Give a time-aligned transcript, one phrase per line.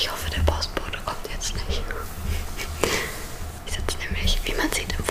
[0.00, 1.82] Ich hoffe, der Postbote kommt jetzt nicht.
[3.66, 5.04] Ich sitze nämlich, wie man sieht, im